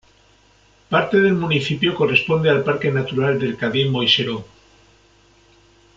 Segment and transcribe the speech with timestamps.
[0.89, 4.43] Parte del municipio corresponde al Parque Natural del Cadí-Moixeró.